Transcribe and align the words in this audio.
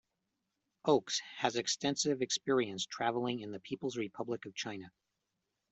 Oakes 0.85 1.19
has 1.37 1.57
extensive 1.57 2.23
experience 2.23 2.87
travelling 2.87 3.41
in 3.41 3.51
the 3.51 3.59
People's 3.59 3.97
Republic 3.97 4.47
of 4.47 4.55
China. 4.55 4.91